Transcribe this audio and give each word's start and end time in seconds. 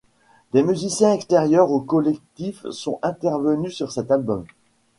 Des 0.53 0.63
musiciens 0.63 1.13
extérieurs 1.13 1.69
au 1.69 1.79
collectif 1.79 2.67
sont 2.71 2.97
intervenus 3.03 3.75
sur 3.75 3.91
cet 3.91 4.09
album. 4.09 4.45